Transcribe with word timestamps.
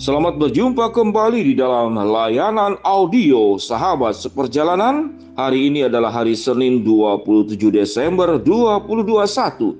Selamat 0.00 0.40
berjumpa 0.40 0.96
kembali 0.96 1.52
di 1.52 1.60
dalam 1.60 1.92
layanan 1.92 2.80
audio 2.88 3.60
Sahabat 3.60 4.16
Seperjalanan. 4.16 5.12
Hari 5.36 5.68
ini 5.68 5.92
adalah 5.92 6.08
hari 6.08 6.32
Senin 6.32 6.80
27 6.80 7.60
Desember 7.68 8.40
2021. 8.40 9.76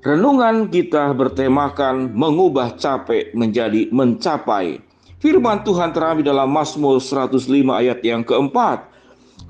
Renungan 0.00 0.72
kita 0.72 1.12
bertemakan 1.12 2.16
mengubah 2.16 2.80
capek 2.80 3.36
menjadi 3.36 3.92
mencapai. 3.92 4.80
Firman 5.20 5.68
Tuhan 5.68 5.92
terambil 5.92 6.24
dalam 6.24 6.48
Mazmur 6.48 6.96
105 6.96 7.44
ayat 7.76 8.00
yang 8.00 8.24
keempat. 8.24 8.88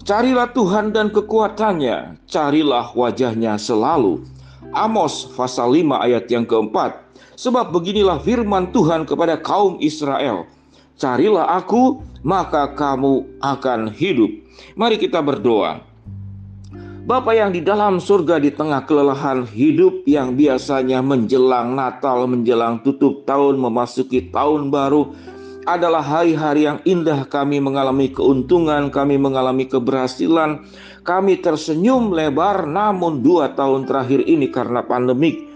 Carilah 0.02 0.50
Tuhan 0.50 0.90
dan 0.90 1.14
kekuatannya, 1.14 2.18
carilah 2.26 2.90
wajahnya 2.90 3.54
selalu. 3.54 4.26
Amos 4.74 5.30
pasal 5.30 5.78
5 5.78 5.94
ayat 5.94 6.26
yang 6.26 6.42
keempat. 6.42 7.09
Sebab 7.40 7.72
beginilah 7.72 8.20
firman 8.20 8.68
Tuhan 8.68 9.08
kepada 9.08 9.40
kaum 9.40 9.80
Israel. 9.80 10.44
Carilah 11.00 11.56
aku, 11.56 12.04
maka 12.20 12.68
kamu 12.76 13.40
akan 13.40 13.88
hidup. 13.96 14.28
Mari 14.76 15.00
kita 15.00 15.24
berdoa. 15.24 15.80
Bapa 17.08 17.32
yang 17.32 17.48
di 17.48 17.64
dalam 17.64 17.96
surga 17.96 18.36
di 18.44 18.52
tengah 18.52 18.84
kelelahan 18.84 19.48
hidup 19.48 20.04
yang 20.04 20.36
biasanya 20.36 21.00
menjelang 21.00 21.72
Natal, 21.72 22.28
menjelang 22.28 22.84
tutup 22.84 23.24
tahun, 23.24 23.56
memasuki 23.56 24.28
tahun 24.28 24.68
baru, 24.68 25.08
adalah 25.64 26.04
hari-hari 26.04 26.68
yang 26.68 26.84
indah 26.84 27.24
kami 27.24 27.56
mengalami 27.56 28.12
keuntungan, 28.12 28.92
kami 28.92 29.16
mengalami 29.16 29.64
keberhasilan, 29.64 30.60
kami 31.08 31.40
tersenyum 31.40 32.12
lebar 32.12 32.68
namun 32.68 33.24
dua 33.24 33.56
tahun 33.56 33.88
terakhir 33.88 34.28
ini 34.28 34.52
karena 34.52 34.84
pandemik 34.84 35.49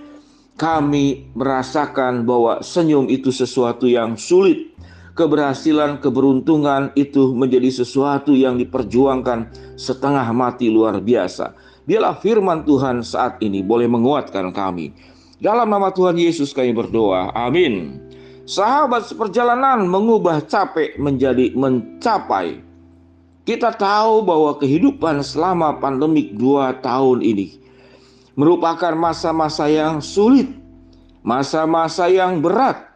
kami 0.54 1.34
merasakan 1.34 2.22
bahwa 2.22 2.62
senyum 2.62 3.10
itu 3.10 3.34
sesuatu 3.34 3.90
yang 3.90 4.14
sulit. 4.14 4.70
Keberhasilan, 5.14 6.02
keberuntungan 6.02 6.91
itu 6.98 7.30
menjadi 7.38 7.70
sesuatu 7.70 8.34
yang 8.34 8.58
diperjuangkan 8.58 9.47
setengah 9.78 10.27
mati 10.34 10.66
luar 10.66 10.98
biasa. 10.98 11.55
Biarlah 11.86 12.19
firman 12.19 12.66
Tuhan 12.66 13.06
saat 13.06 13.38
ini 13.38 13.62
boleh 13.62 13.86
menguatkan 13.86 14.50
kami. 14.50 14.91
Dalam 15.38 15.70
nama 15.70 15.94
Tuhan 15.94 16.19
Yesus 16.19 16.50
kami 16.50 16.75
berdoa. 16.75 17.30
Amin. 17.30 18.02
Sahabat 18.42 19.06
seperjalanan 19.06 19.86
mengubah 19.86 20.42
capek 20.50 20.98
menjadi 20.98 21.55
mencapai. 21.55 22.58
Kita 23.47 23.70
tahu 23.70 24.27
bahwa 24.27 24.58
kehidupan 24.58 25.22
selama 25.22 25.78
pandemik 25.78 26.34
dua 26.34 26.75
tahun 26.82 27.22
ini 27.22 27.63
merupakan 28.34 28.94
masa-masa 28.94 29.70
yang 29.70 30.02
sulit, 30.02 30.50
masa-masa 31.22 32.10
yang 32.10 32.42
berat, 32.42 32.94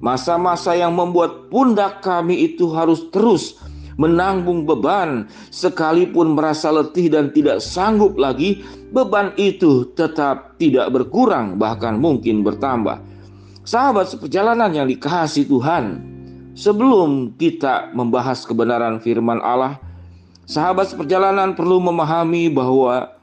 masa-masa 0.00 0.76
yang 0.76 0.92
membuat 0.92 1.48
pundak 1.48 2.04
kami 2.04 2.52
itu 2.52 2.72
harus 2.72 3.08
terus 3.08 3.56
menanggung 3.94 4.66
beban, 4.66 5.30
sekalipun 5.54 6.34
merasa 6.34 6.70
letih 6.74 7.08
dan 7.10 7.30
tidak 7.30 7.62
sanggup 7.62 8.18
lagi, 8.18 8.62
beban 8.90 9.30
itu 9.38 9.86
tetap 9.94 10.58
tidak 10.58 10.90
berkurang, 10.90 11.56
bahkan 11.56 11.98
mungkin 11.98 12.42
bertambah. 12.42 12.98
Sahabat 13.64 14.12
seperjalanan 14.12 14.74
yang 14.76 14.86
dikasih 14.90 15.48
Tuhan, 15.48 16.02
sebelum 16.58 17.32
kita 17.40 17.94
membahas 17.96 18.44
kebenaran 18.44 19.00
firman 19.00 19.40
Allah, 19.40 19.80
sahabat 20.44 20.92
seperjalanan 20.92 21.56
perlu 21.56 21.80
memahami 21.80 22.52
bahwa 22.52 23.14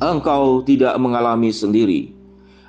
engkau 0.00 0.64
tidak 0.64 0.96
mengalami 0.96 1.52
sendiri. 1.52 2.10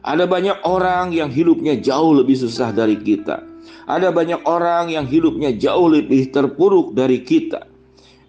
Ada 0.03 0.27
banyak 0.27 0.67
orang 0.67 1.15
yang 1.15 1.31
hidupnya 1.31 1.79
jauh 1.79 2.11
lebih 2.11 2.35
susah 2.35 2.75
dari 2.75 2.99
kita. 2.99 3.41
Ada 3.87 4.11
banyak 4.11 4.43
orang 4.45 4.91
yang 4.91 5.07
hidupnya 5.07 5.55
jauh 5.55 5.87
lebih 5.89 6.29
terpuruk 6.29 6.93
dari 6.93 7.23
kita. 7.23 7.65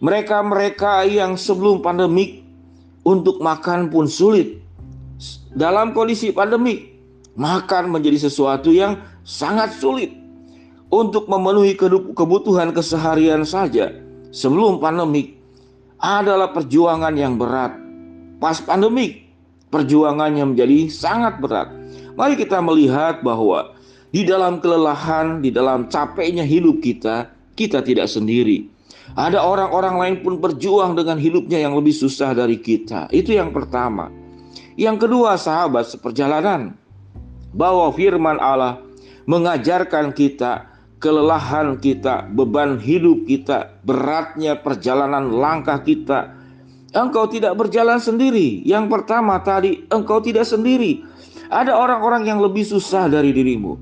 Mereka-mereka 0.02 1.06
yang 1.06 1.38
sebelum 1.38 1.82
pandemik 1.82 2.42
untuk 3.02 3.42
makan 3.42 3.90
pun 3.90 4.06
sulit. 4.06 4.58
Dalam 5.54 5.94
kondisi 5.94 6.34
pandemik, 6.34 6.92
makan 7.38 7.92
menjadi 7.92 8.26
sesuatu 8.28 8.74
yang 8.74 8.98
sangat 9.22 9.72
sulit 9.78 10.10
untuk 10.92 11.30
memenuhi 11.30 11.78
kebutuhan 12.12 12.74
keseharian 12.74 13.46
saja. 13.46 13.94
Sebelum 14.32 14.80
pandemik 14.80 15.38
adalah 16.00 16.50
perjuangan 16.50 17.14
yang 17.14 17.36
berat 17.38 17.81
pas 18.42 18.58
pandemik 18.58 19.22
perjuangannya 19.70 20.42
menjadi 20.50 20.90
sangat 20.90 21.38
berat. 21.38 21.70
Mari 22.18 22.34
kita 22.34 22.58
melihat 22.58 23.22
bahwa 23.22 23.78
di 24.10 24.26
dalam 24.26 24.58
kelelahan, 24.58 25.38
di 25.38 25.54
dalam 25.54 25.86
capeknya 25.86 26.42
hidup 26.42 26.82
kita, 26.82 27.30
kita 27.54 27.80
tidak 27.86 28.10
sendiri. 28.10 28.66
Ada 29.14 29.38
orang-orang 29.38 29.94
lain 29.96 30.16
pun 30.26 30.42
berjuang 30.42 30.98
dengan 30.98 31.22
hidupnya 31.22 31.62
yang 31.62 31.78
lebih 31.78 31.94
susah 31.94 32.34
dari 32.34 32.58
kita. 32.58 33.06
Itu 33.14 33.32
yang 33.32 33.54
pertama. 33.54 34.10
Yang 34.74 35.06
kedua, 35.08 35.38
sahabat 35.38 35.88
seperjalanan, 35.88 36.74
bahwa 37.54 37.92
firman 37.92 38.40
Allah 38.42 38.82
mengajarkan 39.24 40.16
kita 40.16 40.72
kelelahan 41.02 41.76
kita, 41.76 42.30
beban 42.32 42.80
hidup 42.80 43.28
kita, 43.28 43.74
beratnya 43.84 44.56
perjalanan 44.56 45.28
langkah 45.28 45.82
kita, 45.82 46.41
engkau 46.92 47.28
tidak 47.28 47.56
berjalan 47.56 47.98
sendiri. 47.98 48.60
Yang 48.64 48.88
pertama 48.92 49.40
tadi, 49.40 49.84
engkau 49.88 50.20
tidak 50.20 50.44
sendiri. 50.48 51.04
Ada 51.52 51.76
orang-orang 51.76 52.24
yang 52.24 52.40
lebih 52.40 52.64
susah 52.64 53.12
dari 53.12 53.32
dirimu. 53.32 53.76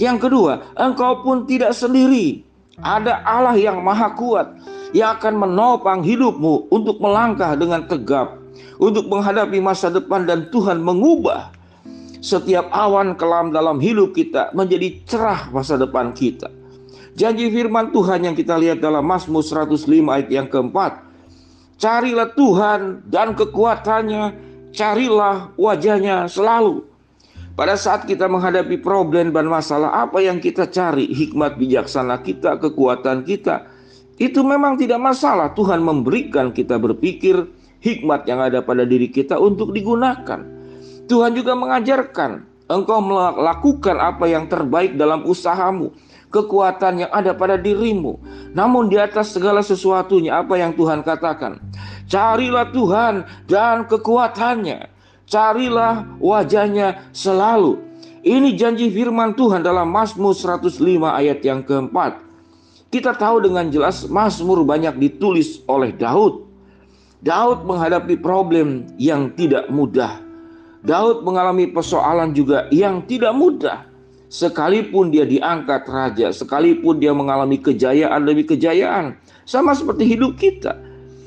Yang 0.00 0.28
kedua, 0.28 0.72
engkau 0.80 1.20
pun 1.20 1.44
tidak 1.44 1.76
sendiri. 1.76 2.40
Ada 2.80 3.20
Allah 3.28 3.60
yang 3.60 3.84
maha 3.84 4.16
kuat 4.16 4.56
yang 4.96 5.20
akan 5.20 5.36
menopang 5.36 6.00
hidupmu 6.00 6.72
untuk 6.72 6.96
melangkah 6.96 7.52
dengan 7.52 7.84
tegap, 7.84 8.40
untuk 8.80 9.04
menghadapi 9.12 9.60
masa 9.60 9.92
depan 9.92 10.24
dan 10.24 10.48
Tuhan 10.48 10.80
mengubah 10.80 11.52
setiap 12.24 12.68
awan 12.72 13.16
kelam 13.16 13.52
dalam 13.52 13.76
hidup 13.80 14.16
kita 14.16 14.52
menjadi 14.56 14.96
cerah 15.04 15.52
masa 15.52 15.76
depan 15.76 16.16
kita. 16.16 16.48
Janji 17.20 17.52
firman 17.52 17.92
Tuhan 17.92 18.24
yang 18.24 18.32
kita 18.32 18.56
lihat 18.56 18.80
dalam 18.80 19.04
Mazmur 19.04 19.44
105 19.44 19.84
ayat 20.08 20.28
yang 20.32 20.48
keempat, 20.48 21.09
Carilah 21.80 22.28
Tuhan 22.36 23.08
dan 23.08 23.32
kekuatannya, 23.32 24.36
carilah 24.68 25.48
wajahnya 25.56 26.28
selalu. 26.28 26.84
Pada 27.56 27.72
saat 27.72 28.04
kita 28.04 28.28
menghadapi 28.28 28.84
problem 28.84 29.32
dan 29.32 29.48
masalah, 29.48 30.04
apa 30.04 30.20
yang 30.20 30.44
kita 30.44 30.68
cari? 30.68 31.08
Hikmat 31.08 31.56
bijaksana 31.56 32.20
kita, 32.20 32.60
kekuatan 32.60 33.24
kita. 33.24 33.64
Itu 34.20 34.44
memang 34.44 34.76
tidak 34.76 35.00
masalah. 35.00 35.56
Tuhan 35.56 35.80
memberikan 35.80 36.52
kita 36.52 36.76
berpikir 36.76 37.48
hikmat 37.80 38.28
yang 38.28 38.44
ada 38.44 38.60
pada 38.60 38.84
diri 38.84 39.08
kita 39.08 39.40
untuk 39.40 39.72
digunakan. 39.72 40.44
Tuhan 41.08 41.32
juga 41.32 41.56
mengajarkan 41.56 42.44
engkau 42.68 43.00
melakukan 43.00 43.96
apa 43.96 44.28
yang 44.28 44.52
terbaik 44.52 45.00
dalam 45.00 45.24
usahamu 45.24 45.96
kekuatan 46.30 47.06
yang 47.06 47.10
ada 47.12 47.34
pada 47.34 47.58
dirimu. 47.58 48.16
Namun 48.54 48.88
di 48.88 48.96
atas 48.96 49.34
segala 49.34 49.60
sesuatunya 49.60 50.40
apa 50.40 50.56
yang 50.56 50.72
Tuhan 50.74 51.02
katakan? 51.02 51.58
Carilah 52.06 52.70
Tuhan 52.70 53.14
dan 53.46 53.86
kekuatannya. 53.86 54.90
Carilah 55.30 56.18
wajahnya 56.18 57.06
selalu. 57.14 57.78
Ini 58.20 58.58
janji 58.58 58.90
firman 58.90 59.32
Tuhan 59.38 59.62
dalam 59.62 59.88
Mazmur 59.90 60.34
105 60.34 60.74
ayat 61.06 61.38
yang 61.46 61.62
keempat. 61.62 62.18
Kita 62.90 63.14
tahu 63.14 63.46
dengan 63.46 63.70
jelas 63.70 64.10
Mazmur 64.10 64.66
banyak 64.66 64.98
ditulis 64.98 65.62
oleh 65.70 65.94
Daud. 65.94 66.50
Daud 67.22 67.62
menghadapi 67.62 68.18
problem 68.18 68.90
yang 68.98 69.30
tidak 69.38 69.70
mudah. 69.70 70.18
Daud 70.82 71.22
mengalami 71.22 71.70
persoalan 71.70 72.32
juga 72.32 72.66
yang 72.72 73.04
tidak 73.06 73.30
mudah. 73.36 73.89
Sekalipun 74.30 75.10
dia 75.10 75.26
diangkat 75.26 75.90
raja, 75.90 76.30
sekalipun 76.30 77.02
dia 77.02 77.10
mengalami 77.10 77.58
kejayaan 77.58 78.22
demi 78.22 78.46
kejayaan, 78.46 79.18
sama 79.42 79.74
seperti 79.74 80.06
hidup 80.06 80.38
kita. 80.38 80.78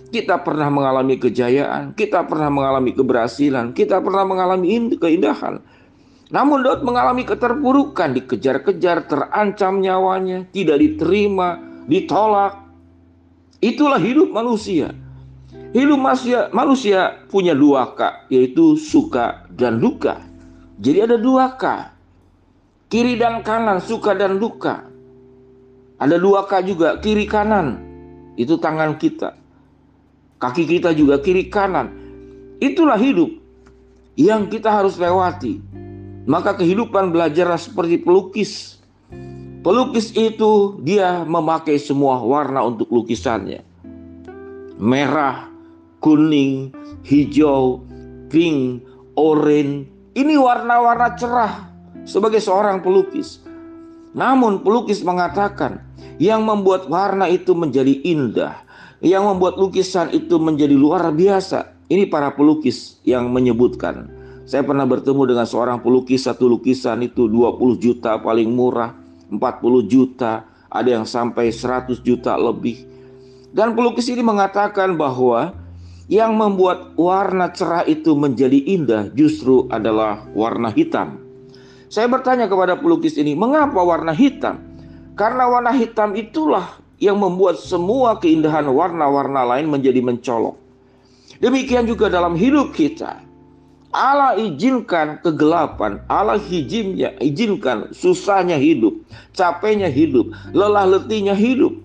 Kita 0.07 0.39
pernah 0.39 0.71
mengalami 0.71 1.19
kejayaan, 1.19 1.91
kita 1.99 2.23
pernah 2.23 2.47
mengalami 2.47 2.95
keberhasilan, 2.95 3.75
kita 3.75 3.99
pernah 3.99 4.23
mengalami 4.23 4.95
keindahan. 4.95 5.59
Namun 6.31 6.63
Daud 6.63 6.87
mengalami 6.87 7.27
keterpurukan, 7.27 8.15
dikejar-kejar, 8.15 9.05
terancam 9.11 9.83
nyawanya, 9.83 10.47
tidak 10.55 10.79
diterima, 10.79 11.59
ditolak. 11.91 12.71
Itulah 13.59 13.99
hidup 13.99 14.31
manusia. 14.31 14.95
Hidup 15.75 15.99
manusia, 15.99 16.47
manusia 16.55 17.19
punya 17.27 17.51
dua 17.51 17.91
K, 17.93 18.31
yaitu 18.31 18.79
suka 18.79 19.43
dan 19.51 19.83
duka. 19.83 20.23
Jadi 20.79 21.05
ada 21.05 21.17
dua 21.21 21.53
K, 21.53 21.92
Kiri 22.93 23.17
dan 23.17 23.41
kanan, 23.41 23.81
suka 23.81 24.13
dan 24.13 24.37
duka. 24.37 24.85
Ada 25.97 26.21
dua 26.21 26.45
K 26.45 26.61
juga, 26.61 27.01
kiri 27.01 27.25
kanan. 27.25 27.81
Itu 28.37 28.61
tangan 28.61 29.01
kita. 29.01 29.33
Kaki 30.37 30.69
kita 30.69 30.93
juga 30.93 31.17
kiri 31.17 31.49
kanan. 31.49 31.89
Itulah 32.61 33.01
hidup 33.01 33.33
yang 34.13 34.45
kita 34.45 34.69
harus 34.69 35.01
lewati. 35.01 35.57
Maka 36.29 36.53
kehidupan 36.53 37.09
belajar 37.09 37.49
seperti 37.57 37.97
pelukis. 37.97 38.77
Pelukis 39.65 40.13
itu 40.13 40.77
dia 40.85 41.25
memakai 41.25 41.81
semua 41.81 42.21
warna 42.21 42.61
untuk 42.61 42.93
lukisannya. 42.93 43.65
Merah, 44.77 45.49
kuning, 45.97 46.69
hijau, 47.01 47.81
pink, 48.29 48.85
oranye. 49.17 49.89
Ini 50.13 50.37
warna-warna 50.37 51.17
cerah 51.17 51.72
sebagai 52.03 52.39
seorang 52.39 52.83
pelukis. 52.83 53.43
Namun 54.13 54.61
pelukis 54.61 55.01
mengatakan 55.01 55.81
yang 56.21 56.45
membuat 56.45 56.85
warna 56.85 57.25
itu 57.25 57.57
menjadi 57.57 57.97
indah, 58.05 58.61
yang 59.01 59.25
membuat 59.25 59.57
lukisan 59.57 60.13
itu 60.13 60.37
menjadi 60.37 60.77
luar 60.77 61.09
biasa. 61.09 61.73
Ini 61.89 62.07
para 62.07 62.31
pelukis 62.31 63.01
yang 63.03 63.27
menyebutkan. 63.33 64.07
Saya 64.43 64.61
pernah 64.63 64.83
bertemu 64.83 65.23
dengan 65.33 65.47
seorang 65.47 65.79
pelukis 65.79 66.27
satu 66.27 66.51
lukisan 66.51 67.01
itu 67.03 67.31
20 67.31 67.79
juta 67.79 68.19
paling 68.19 68.51
murah 68.51 68.91
40 69.31 69.39
juta, 69.87 70.45
ada 70.69 70.89
yang 70.89 71.07
sampai 71.07 71.49
100 71.49 72.03
juta 72.03 72.37
lebih. 72.37 72.85
Dan 73.53 73.77
pelukis 73.77 74.09
ini 74.09 74.25
mengatakan 74.25 74.97
bahwa 74.97 75.53
yang 76.11 76.35
membuat 76.35 76.93
warna 76.99 77.49
cerah 77.55 77.87
itu 77.87 78.11
menjadi 78.13 78.59
indah 78.59 79.03
justru 79.15 79.69
adalah 79.71 80.27
warna 80.35 80.67
hitam. 80.73 81.22
Saya 81.93 82.09
bertanya 82.09 82.49
kepada 82.49 82.73
pelukis 82.73 83.21
ini, 83.21 83.37
mengapa 83.37 83.77
warna 83.85 84.17
hitam? 84.17 84.57
Karena 85.13 85.45
warna 85.45 85.69
hitam 85.69 86.17
itulah 86.17 86.81
yang 86.97 87.21
membuat 87.21 87.61
semua 87.61 88.17
keindahan 88.17 88.65
warna-warna 88.65 89.45
lain 89.45 89.69
menjadi 89.69 90.01
mencolok. 90.01 90.57
Demikian 91.37 91.85
juga 91.85 92.09
dalam 92.09 92.33
hidup 92.33 92.73
kita. 92.73 93.21
Allah 93.93 94.33
izinkan 94.41 95.21
kegelapan, 95.21 96.01
Allah 96.09 96.41
izinnya, 96.49 97.13
izinkan 97.21 97.93
susahnya 97.93 98.57
hidup, 98.57 98.97
capeknya 99.37 99.85
hidup, 99.85 100.33
lelah 100.49 100.97
letihnya 100.97 101.37
hidup. 101.37 101.77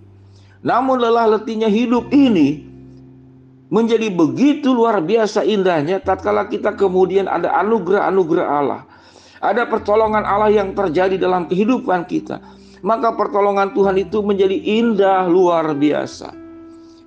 Namun 0.65 1.05
lelah 1.05 1.37
letihnya 1.37 1.69
hidup 1.69 2.09
ini 2.17 2.65
menjadi 3.69 4.09
begitu 4.09 4.73
luar 4.73 5.05
biasa 5.05 5.45
indahnya 5.45 6.01
tatkala 6.01 6.49
kita 6.49 6.73
kemudian 6.81 7.29
ada 7.29 7.53
anugerah-anugerah 7.61 8.47
Allah. 8.49 8.88
Ada 9.39 9.71
pertolongan 9.71 10.27
Allah 10.27 10.51
yang 10.51 10.75
terjadi 10.75 11.15
dalam 11.15 11.47
kehidupan 11.47 12.07
kita. 12.11 12.43
Maka 12.83 13.15
pertolongan 13.15 13.75
Tuhan 13.75 13.99
itu 13.99 14.23
menjadi 14.23 14.55
indah 14.55 15.27
luar 15.27 15.75
biasa. 15.75 16.31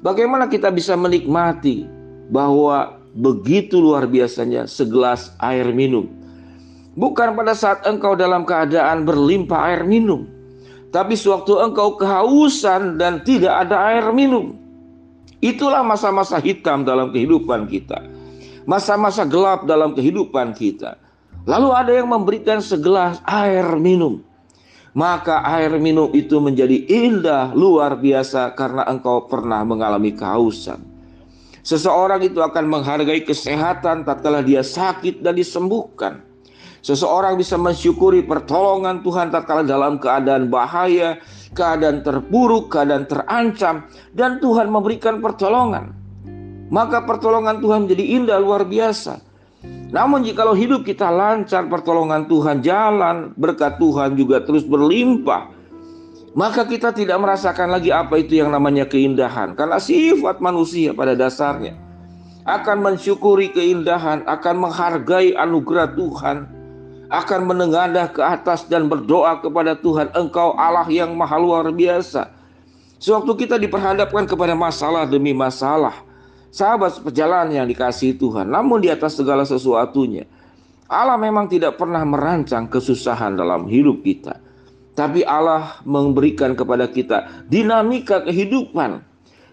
Bagaimana 0.03 0.49
kita 0.51 0.73
bisa 0.73 0.97
menikmati 0.97 1.87
bahwa 2.31 2.99
begitu 3.15 3.79
luar 3.79 4.07
biasanya 4.07 4.67
segelas 4.67 5.35
air 5.39 5.71
minum. 5.71 6.07
Bukan 6.91 7.39
pada 7.39 7.55
saat 7.55 7.87
engkau 7.87 8.19
dalam 8.19 8.43
keadaan 8.43 9.07
berlimpah 9.07 9.71
air 9.71 9.87
minum, 9.87 10.27
tapi 10.91 11.15
sewaktu 11.15 11.55
engkau 11.55 11.95
kehausan 11.95 12.99
dan 12.99 13.23
tidak 13.23 13.63
ada 13.67 13.95
air 13.95 14.11
minum. 14.11 14.59
Itulah 15.39 15.81
masa-masa 15.81 16.37
hitam 16.37 16.83
dalam 16.83 17.15
kehidupan 17.15 17.65
kita. 17.71 17.97
Masa-masa 18.67 19.25
gelap 19.25 19.65
dalam 19.65 19.95
kehidupan 19.97 20.53
kita. 20.53 20.99
Lalu 21.49 21.69
ada 21.73 21.91
yang 21.91 22.09
memberikan 22.09 22.61
segelas 22.61 23.17
air 23.25 23.65
minum. 23.81 24.21
Maka 24.91 25.41
air 25.57 25.71
minum 25.79 26.11
itu 26.11 26.37
menjadi 26.43 26.83
indah 26.85 27.55
luar 27.55 27.95
biasa 27.97 28.53
karena 28.53 28.83
engkau 28.85 29.25
pernah 29.25 29.63
mengalami 29.63 30.11
kehausan. 30.11 30.83
Seseorang 31.61 32.21
itu 32.25 32.41
akan 32.41 32.65
menghargai 32.67 33.23
kesehatan 33.23 34.03
tatkala 34.03 34.43
dia 34.43 34.65
sakit 34.65 35.23
dan 35.23 35.37
disembuhkan. 35.37 36.25
Seseorang 36.81 37.37
bisa 37.37 37.55
mensyukuri 37.61 38.25
pertolongan 38.25 39.05
Tuhan 39.05 39.29
tatkala 39.29 39.61
dalam 39.61 40.01
keadaan 40.01 40.49
bahaya, 40.49 41.21
keadaan 41.53 42.01
terburuk, 42.01 42.73
keadaan 42.73 43.05
terancam 43.05 43.85
dan 44.17 44.41
Tuhan 44.41 44.73
memberikan 44.73 45.21
pertolongan. 45.21 45.93
Maka 46.73 47.05
pertolongan 47.05 47.61
Tuhan 47.61 47.85
menjadi 47.85 48.05
indah 48.17 48.37
luar 48.41 48.65
biasa. 48.65 49.30
Namun 49.91 50.23
jikalau 50.23 50.55
hidup 50.55 50.87
kita 50.87 51.11
lancar, 51.11 51.67
pertolongan 51.67 52.25
Tuhan 52.31 52.63
jalan, 52.63 53.35
berkat 53.35 53.75
Tuhan 53.75 54.15
juga 54.15 54.39
terus 54.39 54.63
berlimpah 54.63 55.61
maka 56.31 56.63
kita 56.63 56.95
tidak 56.95 57.19
merasakan 57.19 57.75
lagi 57.75 57.91
apa 57.91 58.15
itu 58.15 58.39
yang 58.39 58.55
namanya 58.55 58.87
keindahan 58.87 59.51
karena 59.51 59.83
sifat 59.83 60.39
manusia 60.39 60.95
pada 60.95 61.11
dasarnya 61.11 61.75
akan 62.45 62.77
mensyukuri 62.81 63.53
keindahan, 63.53 64.25
akan 64.25 64.55
menghargai 64.65 65.37
anugerah 65.37 65.93
Tuhan, 65.93 66.37
akan 67.13 67.41
menengadah 67.45 68.09
ke 68.09 68.21
atas 68.21 68.65
dan 68.65 68.89
berdoa 68.89 69.37
kepada 69.41 69.77
Tuhan, 69.77 70.09
Engkau 70.17 70.57
Allah 70.57 70.87
yang 70.89 71.13
maha 71.13 71.37
luar 71.37 71.69
biasa. 71.69 72.33
Sewaktu 73.01 73.45
kita 73.45 73.61
diperhadapkan 73.61 74.29
kepada 74.29 74.53
masalah 74.53 75.05
demi 75.09 75.33
masalah, 75.33 76.01
sahabat 76.51 76.99
perjalanan 77.01 77.63
yang 77.63 77.67
dikasih 77.67 78.19
Tuhan, 78.19 78.51
namun 78.51 78.83
di 78.83 78.91
atas 78.91 79.17
segala 79.17 79.47
sesuatunya, 79.47 80.27
Allah 80.91 81.15
memang 81.15 81.47
tidak 81.47 81.79
pernah 81.79 82.03
merancang 82.03 82.67
kesusahan 82.67 83.39
dalam 83.39 83.65
hidup 83.71 84.03
kita. 84.03 84.37
Tapi 84.91 85.23
Allah 85.23 85.79
memberikan 85.87 86.51
kepada 86.51 86.83
kita 86.91 87.47
dinamika 87.47 88.27
kehidupan. 88.27 88.99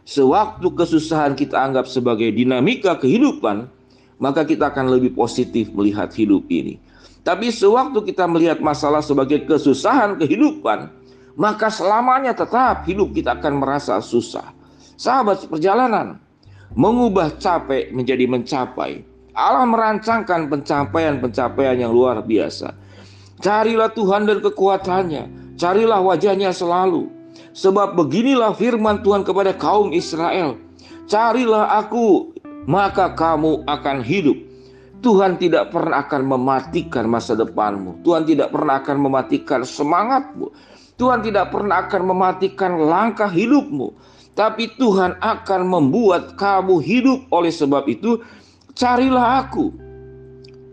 Sewaktu 0.02 0.66
kesusahan 0.74 1.38
kita 1.38 1.54
anggap 1.54 1.86
sebagai 1.86 2.32
dinamika 2.34 2.98
kehidupan, 2.98 3.70
maka 4.18 4.42
kita 4.42 4.74
akan 4.74 4.90
lebih 4.90 5.14
positif 5.14 5.70
melihat 5.70 6.10
hidup 6.10 6.42
ini. 6.50 6.82
Tapi 7.22 7.54
sewaktu 7.54 8.02
kita 8.02 8.26
melihat 8.26 8.58
masalah 8.58 9.04
sebagai 9.04 9.46
kesusahan 9.46 10.18
kehidupan, 10.18 10.90
maka 11.38 11.70
selamanya 11.70 12.34
tetap 12.34 12.82
hidup 12.88 13.14
kita 13.14 13.38
akan 13.38 13.62
merasa 13.62 14.00
susah. 14.02 14.50
Sahabat 14.98 15.46
perjalanan, 15.46 16.18
mengubah 16.76 17.36
capek 17.38 17.92
menjadi 17.94 18.28
mencapai. 18.28 19.04
Allah 19.38 19.64
merancangkan 19.70 20.50
pencapaian-pencapaian 20.50 21.78
yang 21.78 21.94
luar 21.94 22.20
biasa. 22.26 22.74
Carilah 23.38 23.94
Tuhan 23.94 24.26
dan 24.26 24.42
kekuatannya, 24.42 25.54
carilah 25.54 26.02
wajahnya 26.02 26.50
selalu. 26.50 27.06
Sebab 27.54 27.94
beginilah 27.94 28.50
firman 28.58 28.98
Tuhan 29.06 29.22
kepada 29.22 29.54
kaum 29.54 29.94
Israel. 29.94 30.58
Carilah 31.06 31.78
aku, 31.78 32.34
maka 32.66 33.14
kamu 33.14 33.62
akan 33.62 34.02
hidup. 34.02 34.36
Tuhan 34.98 35.38
tidak 35.38 35.70
pernah 35.70 36.02
akan 36.02 36.22
mematikan 36.26 37.06
masa 37.06 37.38
depanmu. 37.38 38.02
Tuhan 38.02 38.26
tidak 38.26 38.50
pernah 38.50 38.82
akan 38.82 38.96
mematikan 38.98 39.62
semangatmu. 39.62 40.50
Tuhan 40.98 41.22
tidak 41.22 41.54
pernah 41.54 41.86
akan 41.86 42.02
mematikan 42.02 42.74
langkah 42.74 43.30
hidupmu. 43.30 43.94
Tapi 44.38 44.70
Tuhan 44.78 45.18
akan 45.18 45.62
membuat 45.66 46.38
kamu 46.38 46.78
hidup 46.78 47.26
oleh 47.34 47.50
sebab 47.50 47.90
itu 47.90 48.22
carilah 48.78 49.42
aku. 49.42 49.74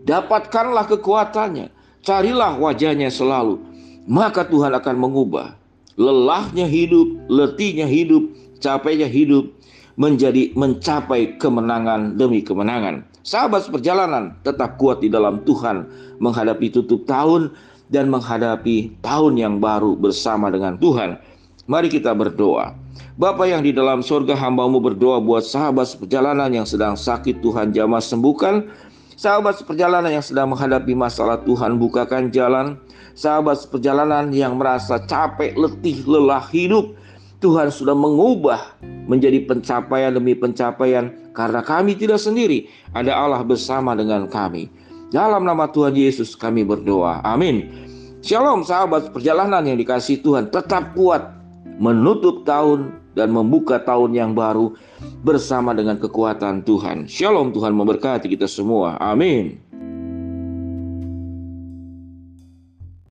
Dapatkanlah 0.06 0.86
kekuatannya 0.86 1.74
carilah 2.06 2.54
wajahnya 2.62 3.10
selalu, 3.10 3.58
maka 4.06 4.46
Tuhan 4.46 4.70
akan 4.70 4.96
mengubah 5.02 5.58
lelahnya 5.98 6.68
hidup, 6.68 7.26
letihnya 7.26 7.90
hidup, 7.90 8.30
capeknya 8.62 9.10
hidup 9.10 9.50
menjadi 9.98 10.54
mencapai 10.54 11.40
kemenangan 11.40 12.14
demi 12.14 12.46
kemenangan. 12.46 13.02
Sahabat 13.26 13.66
perjalanan 13.66 14.38
tetap 14.46 14.78
kuat 14.78 15.02
di 15.02 15.10
dalam 15.10 15.42
Tuhan 15.42 15.90
menghadapi 16.22 16.70
tutup 16.70 17.02
tahun 17.10 17.50
dan 17.90 18.06
menghadapi 18.14 19.02
tahun 19.02 19.34
yang 19.34 19.58
baru 19.58 19.98
bersama 19.98 20.54
dengan 20.54 20.78
Tuhan. 20.78 21.18
Mari 21.66 21.90
kita 21.90 22.14
berdoa. 22.14 22.85
Bapa 23.16 23.48
yang 23.48 23.64
di 23.64 23.72
dalam 23.72 24.04
surga 24.04 24.36
hambamu 24.36 24.80
berdoa 24.80 25.20
buat 25.24 25.44
sahabat 25.44 25.96
perjalanan 25.96 26.52
yang 26.52 26.68
sedang 26.68 26.94
sakit 26.94 27.40
Tuhan 27.40 27.72
jamah 27.72 28.04
sembuhkan 28.04 28.68
Sahabat 29.16 29.64
seperjalanan 29.64 30.12
yang 30.12 30.20
sedang 30.20 30.52
menghadapi 30.52 30.92
masalah 30.92 31.40
Tuhan 31.40 31.80
bukakan 31.80 32.28
jalan. 32.28 32.76
Sahabat 33.16 33.64
seperjalanan 33.64 34.28
yang 34.28 34.60
merasa 34.60 35.00
capek, 35.08 35.56
letih, 35.56 36.04
lelah 36.04 36.44
hidup. 36.52 36.92
Tuhan 37.40 37.72
sudah 37.72 37.96
mengubah 37.96 38.76
menjadi 39.08 39.40
pencapaian 39.48 40.12
demi 40.12 40.36
pencapaian 40.36 41.32
karena 41.32 41.64
kami 41.64 41.96
tidak 41.96 42.20
sendiri. 42.20 42.68
Ada 42.92 43.16
Allah 43.16 43.40
bersama 43.40 43.96
dengan 43.96 44.28
kami. 44.28 44.68
Dalam 45.08 45.48
nama 45.48 45.64
Tuhan 45.64 45.96
Yesus 45.96 46.36
kami 46.36 46.68
berdoa. 46.68 47.24
Amin. 47.24 47.72
Shalom 48.20 48.68
sahabat 48.68 49.16
perjalanan 49.16 49.64
yang 49.64 49.80
dikasih 49.80 50.20
Tuhan. 50.20 50.52
Tetap 50.52 50.92
kuat 50.92 51.35
menutup 51.76 52.44
tahun 52.48 52.96
dan 53.16 53.32
membuka 53.32 53.80
tahun 53.80 54.12
yang 54.12 54.32
baru 54.36 54.76
bersama 55.24 55.72
dengan 55.72 55.96
kekuatan 55.96 56.64
Tuhan. 56.64 57.08
Shalom 57.08 57.52
Tuhan 57.52 57.72
memberkati 57.72 58.28
kita 58.28 58.44
semua. 58.48 59.00
Amin. 59.00 59.60